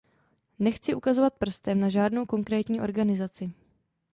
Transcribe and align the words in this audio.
Nechci 0.59 0.95
ukazovat 0.95 1.33
prstem 1.33 1.79
na 1.79 1.89
žádnou 1.89 2.25
konkrétní 2.25 2.81
organizaci. 2.81 3.53